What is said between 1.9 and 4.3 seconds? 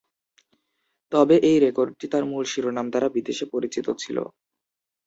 তার মূল শিরোনাম দ্বারা বিদেশে পরিচিত ছিল।